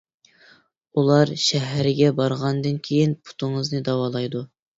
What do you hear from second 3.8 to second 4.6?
داۋالايدۇ.